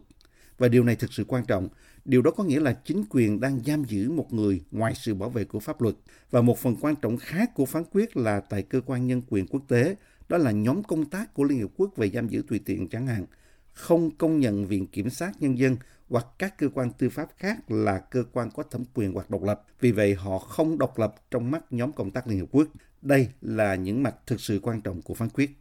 Và 0.57 0.67
điều 0.67 0.83
này 0.83 0.95
thực 0.95 1.13
sự 1.13 1.23
quan 1.27 1.45
trọng. 1.45 1.69
Điều 2.05 2.21
đó 2.21 2.31
có 2.31 2.43
nghĩa 2.43 2.59
là 2.59 2.73
chính 2.85 3.03
quyền 3.09 3.39
đang 3.39 3.59
giam 3.65 3.83
giữ 3.83 4.11
một 4.11 4.33
người 4.33 4.61
ngoài 4.71 4.93
sự 4.95 5.13
bảo 5.13 5.29
vệ 5.29 5.43
của 5.43 5.59
pháp 5.59 5.81
luật. 5.81 5.95
Và 6.31 6.41
một 6.41 6.57
phần 6.57 6.75
quan 6.81 6.95
trọng 6.95 7.17
khác 7.17 7.51
của 7.55 7.65
phán 7.65 7.83
quyết 7.91 8.17
là 8.17 8.39
tại 8.39 8.61
cơ 8.61 8.81
quan 8.85 9.07
nhân 9.07 9.21
quyền 9.29 9.47
quốc 9.47 9.61
tế, 9.67 9.95
đó 10.29 10.37
là 10.37 10.51
nhóm 10.51 10.83
công 10.83 11.05
tác 11.05 11.33
của 11.33 11.43
Liên 11.43 11.61
Hợp 11.61 11.67
Quốc 11.77 11.97
về 11.97 12.09
giam 12.09 12.27
giữ 12.27 12.43
tùy 12.49 12.59
tiện 12.65 12.89
chẳng 12.89 13.07
hạn, 13.07 13.25
không 13.73 14.11
công 14.11 14.39
nhận 14.39 14.67
Viện 14.67 14.87
Kiểm 14.87 15.09
sát 15.09 15.31
Nhân 15.39 15.57
dân 15.57 15.77
hoặc 16.09 16.25
các 16.39 16.57
cơ 16.57 16.69
quan 16.73 16.89
tư 16.89 17.09
pháp 17.09 17.27
khác 17.37 17.71
là 17.71 17.99
cơ 17.99 18.23
quan 18.33 18.49
có 18.51 18.63
thẩm 18.63 18.83
quyền 18.93 19.13
hoặc 19.13 19.29
độc 19.29 19.43
lập. 19.43 19.63
Vì 19.79 19.91
vậy, 19.91 20.13
họ 20.13 20.37
không 20.37 20.77
độc 20.77 20.99
lập 20.99 21.15
trong 21.31 21.51
mắt 21.51 21.63
nhóm 21.69 21.91
công 21.91 22.11
tác 22.11 22.27
Liên 22.27 22.39
Hợp 22.39 22.45
Quốc. 22.51 22.67
Đây 23.01 23.27
là 23.41 23.75
những 23.75 24.03
mặt 24.03 24.15
thực 24.27 24.41
sự 24.41 24.59
quan 24.63 24.81
trọng 24.81 25.01
của 25.01 25.13
phán 25.13 25.29
quyết. 25.29 25.51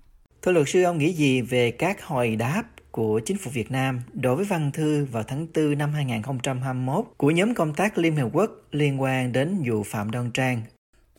Thưa 0.43 0.53
luật 0.53 0.69
sư, 0.69 0.83
ông 0.83 0.99
nghĩ 0.99 1.13
gì 1.13 1.41
về 1.41 1.71
các 1.71 2.05
hồi 2.05 2.37
đáp 2.37 2.65
của 2.91 3.21
chính 3.25 3.37
phủ 3.39 3.51
Việt 3.55 3.71
Nam 3.71 4.01
đối 4.13 4.37
với 4.37 4.45
văn 4.45 4.71
thư 4.75 5.05
vào 5.05 5.23
tháng 5.23 5.47
4 5.55 5.79
năm 5.79 5.93
2021 5.93 7.05
của 7.17 7.31
nhóm 7.31 7.55
công 7.55 7.75
tác 7.75 7.99
Liên 7.99 8.17
Hợp 8.17 8.29
Quốc 8.33 8.51
liên 8.71 9.03
quan 9.03 9.33
đến 9.33 9.63
vụ 9.65 9.83
Phạm 9.83 10.11
Đoan 10.11 10.31
Trang. 10.31 10.63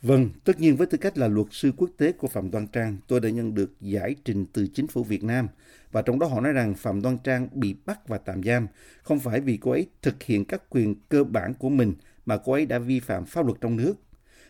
Vâng, 0.04 0.30
tất 0.44 0.60
nhiên 0.60 0.76
với 0.76 0.88
tư 0.88 0.98
cách 0.98 1.18
là 1.18 1.28
luật 1.28 1.48
sư 1.52 1.72
quốc 1.78 1.90
tế 1.98 2.12
của 2.12 2.28
Phạm 2.28 2.52
Đoan 2.52 2.68
Trang, 2.68 2.98
tôi 3.08 3.20
đã 3.20 3.30
nhận 3.30 3.54
được 3.54 3.72
giải 3.82 4.16
trình 4.26 4.46
từ 4.54 4.68
chính 4.68 4.88
phủ 4.88 5.04
Việt 5.04 5.24
Nam 5.24 5.48
và 5.92 6.02
trong 6.02 6.20
đó 6.20 6.28
họ 6.28 6.42
nói 6.42 6.54
rằng 6.54 6.76
Phạm 6.76 7.02
Đoan 7.02 7.18
Trang 7.24 7.48
bị 7.54 7.76
bắt 7.86 8.08
và 8.08 8.18
tạm 8.18 8.44
giam 8.44 8.68
không 9.04 9.20
phải 9.20 9.42
vì 9.42 9.58
cô 9.58 9.72
ấy 9.72 9.88
thực 10.02 10.24
hiện 10.24 10.46
các 10.46 10.62
quyền 10.70 10.96
cơ 11.10 11.24
bản 11.24 11.54
của 11.54 11.70
mình 11.70 11.94
mà 12.26 12.38
cô 12.38 12.54
ấy 12.54 12.66
đã 12.66 12.80
vi 12.80 13.00
phạm 13.00 13.26
pháp 13.26 13.46
luật 13.46 13.62
trong 13.62 13.78
nước. 13.78 13.94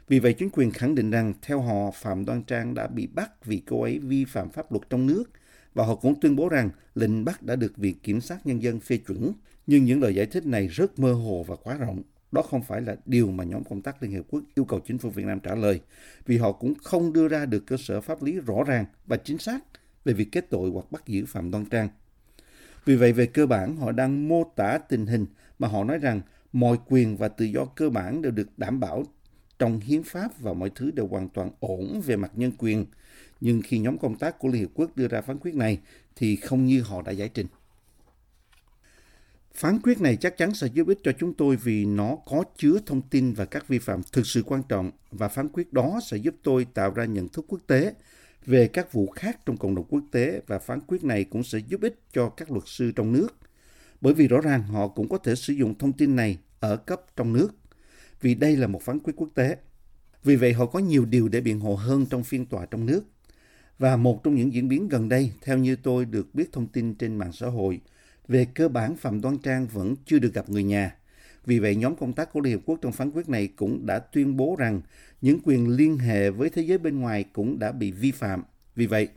Vì 0.07 0.19
vậy, 0.19 0.33
chính 0.33 0.49
quyền 0.49 0.71
khẳng 0.71 0.95
định 0.95 1.11
rằng 1.11 1.33
theo 1.41 1.61
họ 1.61 1.91
Phạm 1.91 2.25
Đoan 2.25 2.43
Trang 2.43 2.73
đã 2.73 2.87
bị 2.87 3.07
bắt 3.07 3.45
vì 3.45 3.61
cô 3.67 3.81
ấy 3.81 3.99
vi 3.99 4.25
phạm 4.25 4.49
pháp 4.49 4.71
luật 4.71 4.89
trong 4.89 5.05
nước 5.05 5.23
và 5.73 5.85
họ 5.85 5.95
cũng 5.95 6.19
tuyên 6.21 6.35
bố 6.35 6.49
rằng 6.49 6.69
lệnh 6.95 7.25
bắt 7.25 7.43
đã 7.43 7.55
được 7.55 7.77
Viện 7.77 7.99
Kiểm 8.03 8.21
sát 8.21 8.47
Nhân 8.47 8.61
dân 8.61 8.79
phê 8.79 8.97
chuẩn. 8.97 9.33
Nhưng 9.67 9.85
những 9.85 10.01
lời 10.01 10.15
giải 10.15 10.25
thích 10.25 10.45
này 10.45 10.67
rất 10.67 10.99
mơ 10.99 11.13
hồ 11.13 11.45
và 11.47 11.55
quá 11.55 11.77
rộng. 11.77 12.01
Đó 12.33 12.41
không 12.41 12.63
phải 12.63 12.81
là 12.81 12.95
điều 13.05 13.31
mà 13.31 13.43
nhóm 13.43 13.63
công 13.63 13.81
tác 13.81 14.03
Liên 14.03 14.11
Hiệp 14.11 14.25
Quốc 14.29 14.43
yêu 14.55 14.65
cầu 14.65 14.79
chính 14.87 14.97
phủ 14.97 15.09
Việt 15.09 15.25
Nam 15.25 15.39
trả 15.39 15.55
lời, 15.55 15.81
vì 16.25 16.37
họ 16.37 16.51
cũng 16.51 16.73
không 16.83 17.13
đưa 17.13 17.27
ra 17.27 17.45
được 17.45 17.63
cơ 17.67 17.77
sở 17.77 18.01
pháp 18.01 18.23
lý 18.23 18.39
rõ 18.39 18.63
ràng 18.67 18.85
và 19.05 19.17
chính 19.17 19.37
xác 19.37 19.59
về 20.05 20.13
việc 20.13 20.27
kết 20.31 20.49
tội 20.49 20.69
hoặc 20.69 20.91
bắt 20.91 21.07
giữ 21.07 21.25
Phạm 21.25 21.51
Đoan 21.51 21.65
Trang. 21.65 21.89
Vì 22.85 22.95
vậy, 22.95 23.13
về 23.13 23.25
cơ 23.25 23.45
bản, 23.45 23.77
họ 23.77 23.91
đang 23.91 24.27
mô 24.27 24.43
tả 24.55 24.77
tình 24.77 25.05
hình 25.05 25.25
mà 25.59 25.67
họ 25.67 25.83
nói 25.83 25.97
rằng 25.97 26.21
mọi 26.53 26.77
quyền 26.85 27.17
và 27.17 27.27
tự 27.27 27.45
do 27.45 27.65
cơ 27.65 27.89
bản 27.89 28.21
đều 28.21 28.31
được 28.31 28.47
đảm 28.57 28.79
bảo 28.79 29.03
trong 29.59 29.79
hiến 29.79 30.03
pháp 30.03 30.39
và 30.39 30.53
mọi 30.53 30.71
thứ 30.75 30.91
đều 30.91 31.07
hoàn 31.07 31.29
toàn 31.29 31.49
ổn 31.59 32.01
về 32.05 32.15
mặt 32.15 32.31
nhân 32.35 32.51
quyền. 32.57 32.85
Nhưng 33.41 33.61
khi 33.61 33.79
nhóm 33.79 33.97
công 33.97 34.17
tác 34.17 34.39
của 34.39 34.47
Liên 34.47 34.61
Hiệp 34.61 34.69
Quốc 34.73 34.97
đưa 34.97 35.07
ra 35.07 35.21
phán 35.21 35.37
quyết 35.37 35.55
này 35.55 35.79
thì 36.15 36.35
không 36.35 36.65
như 36.65 36.81
họ 36.81 37.01
đã 37.01 37.11
giải 37.11 37.29
trình. 37.29 37.47
Phán 39.57 39.79
quyết 39.83 40.01
này 40.01 40.15
chắc 40.15 40.37
chắn 40.37 40.53
sẽ 40.53 40.67
giúp 40.67 40.87
ích 40.87 40.99
cho 41.03 41.11
chúng 41.11 41.33
tôi 41.33 41.55
vì 41.55 41.85
nó 41.85 42.17
có 42.25 42.43
chứa 42.57 42.77
thông 42.85 43.01
tin 43.01 43.33
và 43.33 43.45
các 43.45 43.67
vi 43.67 43.79
phạm 43.79 44.01
thực 44.11 44.27
sự 44.27 44.43
quan 44.45 44.63
trọng 44.69 44.91
và 45.11 45.27
phán 45.27 45.49
quyết 45.49 45.73
đó 45.73 45.99
sẽ 46.05 46.17
giúp 46.17 46.35
tôi 46.43 46.67
tạo 46.73 46.91
ra 46.91 47.05
nhận 47.05 47.29
thức 47.29 47.45
quốc 47.47 47.59
tế 47.67 47.93
về 48.45 48.67
các 48.67 48.93
vụ 48.93 49.07
khác 49.07 49.39
trong 49.45 49.57
cộng 49.57 49.75
đồng 49.75 49.85
quốc 49.89 50.03
tế 50.11 50.41
và 50.47 50.59
phán 50.59 50.79
quyết 50.87 51.03
này 51.03 51.23
cũng 51.23 51.43
sẽ 51.43 51.59
giúp 51.59 51.81
ích 51.81 51.99
cho 52.13 52.29
các 52.29 52.51
luật 52.51 52.63
sư 52.67 52.91
trong 52.95 53.11
nước. 53.11 53.27
Bởi 54.01 54.13
vì 54.13 54.27
rõ 54.27 54.41
ràng 54.41 54.63
họ 54.63 54.87
cũng 54.87 55.09
có 55.09 55.17
thể 55.17 55.35
sử 55.35 55.53
dụng 55.53 55.77
thông 55.77 55.93
tin 55.93 56.15
này 56.15 56.37
ở 56.59 56.77
cấp 56.77 57.01
trong 57.15 57.33
nước 57.33 57.47
vì 58.21 58.35
đây 58.35 58.55
là 58.55 58.67
một 58.67 58.81
phán 58.81 58.99
quyết 58.99 59.13
quốc 59.17 59.29
tế. 59.35 59.57
Vì 60.23 60.35
vậy 60.35 60.53
họ 60.53 60.65
có 60.65 60.79
nhiều 60.79 61.05
điều 61.05 61.27
để 61.27 61.41
biện 61.41 61.59
hộ 61.59 61.75
hơn 61.75 62.05
trong 62.05 62.23
phiên 62.23 62.45
tòa 62.45 62.65
trong 62.65 62.85
nước. 62.85 63.01
Và 63.79 63.95
một 63.95 64.23
trong 64.23 64.35
những 64.35 64.53
diễn 64.53 64.67
biến 64.67 64.87
gần 64.89 65.09
đây, 65.09 65.31
theo 65.41 65.57
như 65.57 65.75
tôi 65.75 66.05
được 66.05 66.35
biết 66.35 66.51
thông 66.51 66.67
tin 66.67 66.95
trên 66.95 67.15
mạng 67.15 67.31
xã 67.33 67.47
hội, 67.47 67.81
về 68.27 68.45
cơ 68.53 68.67
bản 68.67 68.95
Phạm 68.95 69.21
Đoan 69.21 69.37
Trang 69.37 69.67
vẫn 69.67 69.95
chưa 70.05 70.19
được 70.19 70.33
gặp 70.33 70.49
người 70.49 70.63
nhà. 70.63 70.95
Vì 71.45 71.59
vậy, 71.59 71.75
nhóm 71.75 71.95
công 71.95 72.13
tác 72.13 72.33
của 72.33 72.39
Liên 72.39 72.53
Hợp 72.53 72.61
Quốc 72.65 72.79
trong 72.81 72.91
phán 72.91 73.11
quyết 73.11 73.29
này 73.29 73.47
cũng 73.55 73.85
đã 73.85 73.99
tuyên 73.99 74.37
bố 74.37 74.55
rằng 74.59 74.81
những 75.21 75.39
quyền 75.43 75.69
liên 75.69 75.97
hệ 75.97 76.29
với 76.29 76.49
thế 76.49 76.61
giới 76.61 76.77
bên 76.77 76.99
ngoài 76.99 77.25
cũng 77.33 77.59
đã 77.59 77.71
bị 77.71 77.91
vi 77.91 78.11
phạm. 78.11 78.43
Vì 78.75 78.85
vậy, 78.85 79.07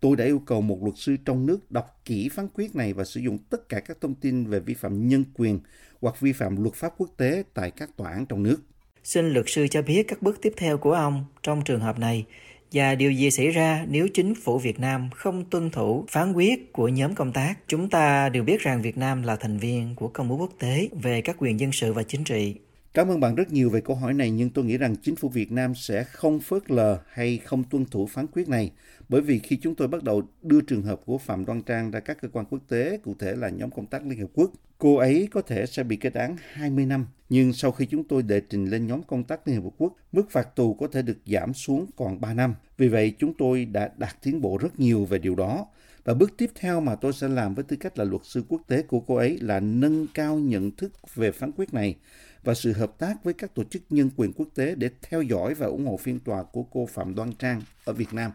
tôi 0.00 0.16
đã 0.16 0.24
yêu 0.24 0.38
cầu 0.38 0.60
một 0.60 0.82
luật 0.82 0.94
sư 0.98 1.16
trong 1.24 1.46
nước 1.46 1.70
đọc 1.70 2.00
kỹ 2.04 2.28
phán 2.28 2.48
quyết 2.54 2.76
này 2.76 2.92
và 2.92 3.04
sử 3.04 3.20
dụng 3.20 3.38
tất 3.38 3.68
cả 3.68 3.80
các 3.80 3.96
thông 4.00 4.14
tin 4.14 4.46
về 4.46 4.60
vi 4.60 4.74
phạm 4.74 5.08
nhân 5.08 5.24
quyền 5.34 5.60
hoặc 6.00 6.20
vi 6.20 6.32
phạm 6.32 6.62
luật 6.62 6.74
pháp 6.74 6.92
quốc 6.98 7.10
tế 7.16 7.42
tại 7.54 7.70
các 7.70 7.96
tòa 7.96 8.10
án 8.10 8.26
trong 8.26 8.42
nước. 8.42 8.56
Xin 9.04 9.28
luật 9.30 9.46
sư 9.48 9.66
cho 9.70 9.82
biết 9.82 10.02
các 10.08 10.22
bước 10.22 10.38
tiếp 10.42 10.52
theo 10.56 10.78
của 10.78 10.92
ông 10.92 11.24
trong 11.42 11.62
trường 11.64 11.80
hợp 11.80 11.98
này 11.98 12.26
và 12.72 12.94
điều 12.94 13.12
gì 13.12 13.30
xảy 13.30 13.50
ra 13.50 13.86
nếu 13.88 14.08
chính 14.14 14.34
phủ 14.34 14.58
Việt 14.58 14.80
Nam 14.80 15.10
không 15.14 15.44
tuân 15.50 15.70
thủ 15.70 16.04
phán 16.08 16.32
quyết 16.32 16.72
của 16.72 16.88
nhóm 16.88 17.14
công 17.14 17.32
tác. 17.32 17.54
Chúng 17.66 17.90
ta 17.90 18.28
đều 18.28 18.44
biết 18.44 18.60
rằng 18.60 18.82
Việt 18.82 18.98
Nam 18.98 19.22
là 19.22 19.36
thành 19.36 19.58
viên 19.58 19.94
của 19.94 20.08
Công 20.08 20.28
ước 20.28 20.36
Quốc 20.36 20.52
tế 20.58 20.88
về 21.02 21.20
các 21.20 21.36
quyền 21.38 21.60
dân 21.60 21.72
sự 21.72 21.92
và 21.92 22.02
chính 22.02 22.24
trị. 22.24 22.54
Cảm 22.94 23.08
ơn 23.08 23.20
bạn 23.20 23.34
rất 23.34 23.52
nhiều 23.52 23.70
về 23.70 23.80
câu 23.80 23.96
hỏi 23.96 24.14
này 24.14 24.30
nhưng 24.30 24.50
tôi 24.50 24.64
nghĩ 24.64 24.78
rằng 24.78 24.96
chính 24.96 25.16
phủ 25.16 25.28
Việt 25.28 25.52
Nam 25.52 25.74
sẽ 25.74 26.04
không 26.04 26.40
phớt 26.40 26.70
lờ 26.70 26.98
hay 27.10 27.38
không 27.38 27.64
tuân 27.64 27.84
thủ 27.84 28.06
phán 28.06 28.26
quyết 28.26 28.48
này 28.48 28.70
bởi 29.08 29.20
vì 29.20 29.38
khi 29.38 29.56
chúng 29.62 29.74
tôi 29.74 29.88
bắt 29.88 30.02
đầu 30.02 30.22
đưa 30.42 30.60
trường 30.60 30.82
hợp 30.82 31.00
của 31.04 31.18
Phạm 31.18 31.44
Đoan 31.44 31.62
Trang 31.62 31.90
ra 31.90 32.00
các 32.00 32.18
cơ 32.22 32.28
quan 32.32 32.46
quốc 32.50 32.60
tế, 32.68 32.98
cụ 33.04 33.14
thể 33.18 33.36
là 33.36 33.48
nhóm 33.48 33.70
công 33.70 33.86
tác 33.86 34.06
Liên 34.06 34.20
Hợp 34.20 34.28
Quốc, 34.34 34.50
cô 34.78 34.96
ấy 34.96 35.28
có 35.30 35.42
thể 35.42 35.66
sẽ 35.66 35.82
bị 35.82 35.96
kết 35.96 36.14
án 36.14 36.36
20 36.52 36.86
năm. 36.86 37.06
Nhưng 37.28 37.52
sau 37.52 37.72
khi 37.72 37.86
chúng 37.86 38.04
tôi 38.04 38.22
đệ 38.22 38.40
trình 38.40 38.66
lên 38.70 38.86
nhóm 38.86 39.02
công 39.02 39.24
tác 39.24 39.48
Liên 39.48 39.62
Hợp 39.62 39.70
Quốc, 39.78 39.96
mức 40.12 40.30
phạt 40.30 40.56
tù 40.56 40.74
có 40.74 40.86
thể 40.86 41.02
được 41.02 41.18
giảm 41.26 41.54
xuống 41.54 41.86
còn 41.96 42.20
3 42.20 42.34
năm. 42.34 42.54
Vì 42.76 42.88
vậy, 42.88 43.14
chúng 43.18 43.34
tôi 43.38 43.64
đã 43.64 43.90
đạt 43.96 44.16
tiến 44.22 44.40
bộ 44.40 44.58
rất 44.58 44.80
nhiều 44.80 45.04
về 45.04 45.18
điều 45.18 45.34
đó. 45.34 45.66
Và 46.04 46.14
bước 46.14 46.32
tiếp 46.36 46.50
theo 46.54 46.80
mà 46.80 46.94
tôi 46.94 47.12
sẽ 47.12 47.28
làm 47.28 47.54
với 47.54 47.64
tư 47.64 47.76
cách 47.76 47.98
là 47.98 48.04
luật 48.04 48.22
sư 48.24 48.44
quốc 48.48 48.62
tế 48.66 48.82
của 48.82 49.00
cô 49.00 49.14
ấy 49.14 49.38
là 49.40 49.60
nâng 49.60 50.06
cao 50.14 50.38
nhận 50.38 50.70
thức 50.70 50.92
về 51.14 51.32
phán 51.32 51.52
quyết 51.52 51.74
này 51.74 51.96
và 52.44 52.54
sự 52.54 52.72
hợp 52.72 52.98
tác 52.98 53.24
với 53.24 53.34
các 53.34 53.54
tổ 53.54 53.64
chức 53.64 53.82
nhân 53.90 54.10
quyền 54.16 54.32
quốc 54.32 54.48
tế 54.54 54.74
để 54.74 54.90
theo 55.02 55.22
dõi 55.22 55.54
và 55.54 55.66
ủng 55.66 55.86
hộ 55.86 55.96
phiên 55.96 56.18
tòa 56.18 56.42
của 56.42 56.62
cô 56.62 56.86
Phạm 56.86 57.14
Đoan 57.14 57.32
Trang 57.32 57.62
ở 57.84 57.92
Việt 57.92 58.12
Nam. 58.12 58.30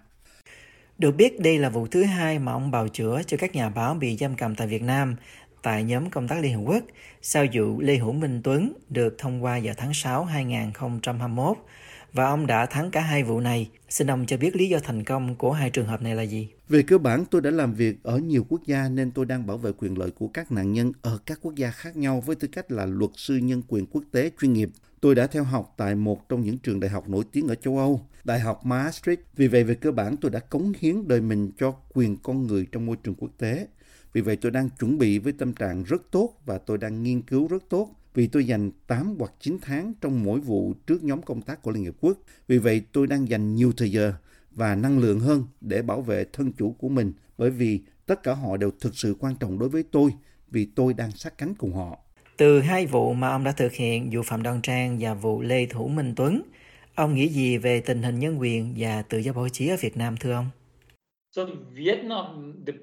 Được 0.97 1.11
biết 1.11 1.39
đây 1.39 1.57
là 1.57 1.69
vụ 1.69 1.87
thứ 1.87 2.03
hai 2.03 2.39
mà 2.39 2.51
ông 2.51 2.71
bào 2.71 2.87
chữa 2.87 3.21
cho 3.27 3.37
các 3.37 3.55
nhà 3.55 3.69
báo 3.69 3.93
bị 3.93 4.17
giam 4.17 4.35
cầm 4.35 4.55
tại 4.55 4.67
Việt 4.67 4.81
Nam 4.81 5.15
tại 5.61 5.83
nhóm 5.83 6.09
công 6.09 6.27
tác 6.27 6.39
Liên 6.39 6.53
Hợp 6.53 6.63
Quốc 6.65 6.83
sau 7.21 7.45
vụ 7.53 7.81
Lê 7.81 7.97
Hữu 7.97 8.11
Minh 8.11 8.41
Tuấn 8.43 8.73
được 8.89 9.15
thông 9.17 9.43
qua 9.43 9.59
vào 9.63 9.73
tháng 9.77 9.93
6 9.93 10.25
2021 10.25 11.57
và 12.13 12.25
ông 12.25 12.47
đã 12.47 12.65
thắng 12.65 12.91
cả 12.91 13.01
hai 13.01 13.23
vụ 13.23 13.39
này. 13.39 13.69
Xin 13.89 14.11
ông 14.11 14.25
cho 14.25 14.37
biết 14.37 14.55
lý 14.55 14.69
do 14.69 14.79
thành 14.83 15.03
công 15.03 15.35
của 15.35 15.51
hai 15.51 15.69
trường 15.69 15.87
hợp 15.87 16.01
này 16.01 16.15
là 16.15 16.23
gì? 16.23 16.49
Về 16.69 16.81
cơ 16.81 16.97
bản, 16.97 17.25
tôi 17.25 17.41
đã 17.41 17.51
làm 17.51 17.73
việc 17.73 18.03
ở 18.03 18.17
nhiều 18.17 18.45
quốc 18.49 18.61
gia 18.65 18.89
nên 18.89 19.11
tôi 19.11 19.25
đang 19.25 19.47
bảo 19.47 19.57
vệ 19.57 19.71
quyền 19.77 19.97
lợi 19.97 20.11
của 20.11 20.27
các 20.27 20.51
nạn 20.51 20.73
nhân 20.73 20.91
ở 21.01 21.17
các 21.25 21.39
quốc 21.41 21.55
gia 21.55 21.71
khác 21.71 21.97
nhau 21.97 22.21
với 22.25 22.35
tư 22.35 22.47
cách 22.51 22.71
là 22.71 22.85
luật 22.85 23.11
sư 23.15 23.37
nhân 23.37 23.61
quyền 23.67 23.85
quốc 23.85 24.03
tế 24.11 24.31
chuyên 24.41 24.53
nghiệp. 24.53 24.69
Tôi 25.01 25.15
đã 25.15 25.27
theo 25.27 25.43
học 25.43 25.73
tại 25.77 25.95
một 25.95 26.29
trong 26.29 26.41
những 26.41 26.57
trường 26.57 26.79
đại 26.79 26.89
học 26.89 27.09
nổi 27.09 27.23
tiếng 27.31 27.47
ở 27.47 27.55
châu 27.55 27.77
Âu, 27.77 28.01
Đại 28.23 28.39
học 28.39 28.65
Maastricht. 28.65 29.19
Vì 29.35 29.47
vậy, 29.47 29.63
về 29.63 29.75
cơ 29.75 29.91
bản, 29.91 30.17
tôi 30.17 30.31
đã 30.31 30.39
cống 30.39 30.73
hiến 30.79 31.07
đời 31.07 31.21
mình 31.21 31.51
cho 31.59 31.75
quyền 31.93 32.17
con 32.17 32.47
người 32.47 32.67
trong 32.71 32.85
môi 32.85 32.95
trường 33.03 33.15
quốc 33.15 33.31
tế. 33.37 33.67
Vì 34.13 34.21
vậy, 34.21 34.35
tôi 34.35 34.51
đang 34.51 34.69
chuẩn 34.79 34.97
bị 34.97 35.19
với 35.19 35.33
tâm 35.33 35.53
trạng 35.53 35.83
rất 35.83 36.11
tốt 36.11 36.33
và 36.45 36.57
tôi 36.57 36.77
đang 36.77 37.03
nghiên 37.03 37.21
cứu 37.21 37.47
rất 37.47 37.63
tốt 37.69 37.89
vì 38.13 38.27
tôi 38.27 38.45
dành 38.45 38.71
8 38.87 39.15
hoặc 39.19 39.33
9 39.39 39.57
tháng 39.61 39.93
trong 40.01 40.23
mỗi 40.23 40.39
vụ 40.39 40.73
trước 40.87 41.03
nhóm 41.03 41.21
công 41.21 41.41
tác 41.41 41.61
của 41.61 41.71
Liên 41.71 41.83
Hiệp 41.83 41.95
Quốc. 42.01 42.17
Vì 42.47 42.57
vậy, 42.57 42.81
tôi 42.91 43.07
đang 43.07 43.29
dành 43.29 43.55
nhiều 43.55 43.71
thời 43.77 43.91
giờ 43.91 44.13
và 44.51 44.75
năng 44.75 44.99
lượng 44.99 45.19
hơn 45.19 45.43
để 45.61 45.81
bảo 45.81 46.01
vệ 46.01 46.25
thân 46.33 46.51
chủ 46.51 46.71
của 46.71 46.89
mình 46.89 47.13
bởi 47.37 47.49
vì 47.49 47.81
tất 48.05 48.23
cả 48.23 48.33
họ 48.33 48.57
đều 48.57 48.71
thực 48.81 48.97
sự 48.97 49.15
quan 49.19 49.35
trọng 49.35 49.59
đối 49.59 49.69
với 49.69 49.83
tôi 49.91 50.11
vì 50.51 50.65
tôi 50.75 50.93
đang 50.93 51.11
sát 51.11 51.37
cánh 51.37 51.55
cùng 51.55 51.73
họ. 51.73 51.97
Từ 52.37 52.59
hai 52.61 52.85
vụ 52.85 53.13
mà 53.13 53.29
ông 53.29 53.43
đã 53.43 53.51
thực 53.51 53.73
hiện, 53.73 54.09
vụ 54.13 54.21
Phạm 54.21 54.43
Đoan 54.43 54.61
Trang 54.61 54.97
và 54.99 55.13
vụ 55.13 55.41
Lê 55.41 55.65
Thủ 55.65 55.87
Minh 55.87 56.13
Tuấn, 56.15 56.41
ông 56.95 57.15
nghĩ 57.15 57.27
gì 57.27 57.57
về 57.57 57.81
tình 57.81 58.03
hình 58.03 58.19
nhân 58.19 58.39
quyền 58.39 58.73
và 58.77 59.01
tự 59.01 59.17
do 59.17 59.33
báo 59.33 59.49
chí 59.49 59.67
ở 59.67 59.77
Việt 59.81 59.97
Nam 59.97 60.17
thưa 60.17 60.31
ông? 60.31 60.49
So 61.33 61.47
Vietnam, 61.71 62.55
the 62.65 62.73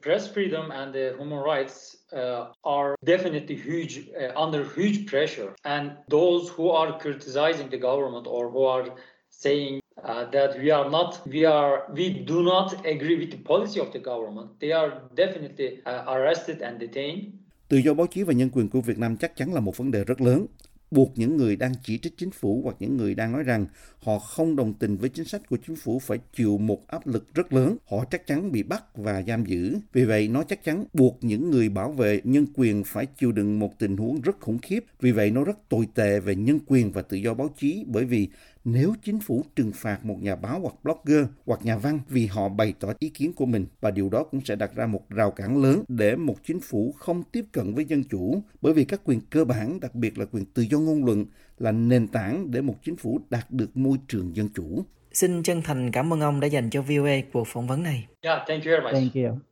press 0.00 0.26
freedom 0.26 0.72
and 0.72 0.92
the 0.92 1.14
human 1.16 1.38
rights 1.38 1.98
uh, 2.12 2.48
are 2.64 2.96
definitely 3.04 3.54
huge, 3.54 4.08
uh, 4.20 4.32
under 4.36 4.64
huge 4.64 5.06
pressure. 5.06 5.54
And 5.64 5.92
those 6.08 6.48
who 6.48 6.70
are 6.70 6.98
criticizing 6.98 7.68
the 7.70 7.78
government 7.78 8.26
or 8.26 8.50
who 8.50 8.64
are 8.64 8.86
saying 9.30 9.82
uh, 10.02 10.24
that 10.32 10.58
we 10.58 10.72
are 10.72 10.90
not, 10.90 11.20
we 11.28 11.44
are, 11.44 11.86
we 11.94 12.10
do 12.10 12.42
not 12.42 12.84
agree 12.84 13.16
with 13.18 13.30
the 13.30 13.38
policy 13.38 13.78
of 13.78 13.92
the 13.92 14.00
government, 14.00 14.58
they 14.58 14.72
are 14.72 15.02
definitely 15.14 15.80
uh, 15.86 16.02
arrested 16.08 16.60
and 16.60 16.80
detained. 16.80 17.32
Tự 17.68 17.80
do 17.84 17.94
báo 17.94 18.06
chí 18.06 18.22
và 18.22 18.32
nhân 18.32 18.50
quyền 18.50 18.68
của 18.68 18.80
Việt 18.80 18.98
Nam 18.98 19.16
chắc 19.16 19.36
chắn 19.36 19.54
là 19.54 19.60
một 19.60 19.76
vấn 19.76 19.90
đề 19.90 20.04
rất 20.04 20.20
lớn 20.20 20.46
buộc 20.92 21.12
những 21.16 21.36
người 21.36 21.56
đang 21.56 21.72
chỉ 21.82 21.98
trích 21.98 22.16
chính 22.16 22.30
phủ 22.30 22.60
hoặc 22.64 22.76
những 22.80 22.96
người 22.96 23.14
đang 23.14 23.32
nói 23.32 23.42
rằng 23.42 23.66
họ 24.02 24.18
không 24.18 24.56
đồng 24.56 24.74
tình 24.74 24.96
với 24.96 25.08
chính 25.08 25.24
sách 25.24 25.48
của 25.48 25.56
chính 25.66 25.76
phủ 25.76 25.98
phải 25.98 26.18
chịu 26.34 26.58
một 26.58 26.88
áp 26.88 27.06
lực 27.06 27.34
rất 27.34 27.52
lớn. 27.52 27.76
Họ 27.86 28.04
chắc 28.10 28.26
chắn 28.26 28.52
bị 28.52 28.62
bắt 28.62 28.96
và 28.96 29.22
giam 29.22 29.44
giữ. 29.44 29.78
Vì 29.92 30.04
vậy, 30.04 30.28
nó 30.28 30.42
chắc 30.42 30.64
chắn 30.64 30.84
buộc 30.92 31.18
những 31.20 31.50
người 31.50 31.68
bảo 31.68 31.92
vệ 31.92 32.20
nhân 32.24 32.46
quyền 32.54 32.84
phải 32.84 33.06
chịu 33.06 33.32
đựng 33.32 33.58
một 33.58 33.78
tình 33.78 33.96
huống 33.96 34.20
rất 34.20 34.40
khủng 34.40 34.58
khiếp. 34.58 34.84
Vì 35.00 35.12
vậy, 35.12 35.30
nó 35.30 35.44
rất 35.44 35.68
tồi 35.68 35.88
tệ 35.94 36.20
về 36.20 36.34
nhân 36.34 36.58
quyền 36.66 36.92
và 36.92 37.02
tự 37.02 37.16
do 37.16 37.34
báo 37.34 37.48
chí 37.58 37.84
bởi 37.86 38.04
vì 38.04 38.28
nếu 38.64 38.94
chính 39.02 39.20
phủ 39.20 39.44
trừng 39.56 39.72
phạt 39.74 40.04
một 40.04 40.16
nhà 40.22 40.36
báo 40.36 40.60
hoặc 40.60 40.74
blogger 40.82 41.26
hoặc 41.46 41.60
nhà 41.64 41.76
văn 41.76 42.00
vì 42.08 42.26
họ 42.26 42.48
bày 42.48 42.74
tỏ 42.80 42.88
ý 42.98 43.08
kiến 43.08 43.32
của 43.32 43.46
mình 43.46 43.66
và 43.80 43.90
điều 43.90 44.08
đó 44.08 44.24
cũng 44.30 44.40
sẽ 44.44 44.56
đặt 44.56 44.74
ra 44.74 44.86
một 44.86 45.10
rào 45.10 45.30
cản 45.30 45.62
lớn 45.62 45.84
để 45.88 46.16
một 46.16 46.36
chính 46.44 46.60
phủ 46.60 46.92
không 46.92 47.22
tiếp 47.32 47.44
cận 47.52 47.74
với 47.74 47.84
dân 47.84 48.04
chủ 48.04 48.42
bởi 48.60 48.72
vì 48.72 48.84
các 48.84 49.00
quyền 49.04 49.20
cơ 49.20 49.44
bản 49.44 49.80
đặc 49.80 49.94
biệt 49.94 50.18
là 50.18 50.24
quyền 50.32 50.44
tự 50.44 50.62
do 50.62 50.78
ngôn 50.78 51.04
luận 51.04 51.26
là 51.58 51.72
nền 51.72 52.08
tảng 52.08 52.50
để 52.50 52.60
một 52.60 52.76
chính 52.84 52.96
phủ 52.96 53.20
đạt 53.30 53.50
được 53.50 53.76
môi 53.76 53.98
trường 54.08 54.36
dân 54.36 54.48
chủ. 54.54 54.84
Xin 55.12 55.42
chân 55.42 55.62
thành 55.62 55.90
cảm 55.90 56.12
ơn 56.12 56.20
ông 56.20 56.40
đã 56.40 56.46
dành 56.46 56.70
cho 56.70 56.82
VOA 56.82 57.16
cuộc 57.32 57.46
phỏng 57.46 57.66
vấn 57.66 57.82
này. 57.82 58.06
Yeah, 58.20 58.38
thank 58.48 58.64
you 58.64 58.70
very 58.70 58.82
much. 58.82 58.92
Thank 58.92 59.14
you. 59.14 59.51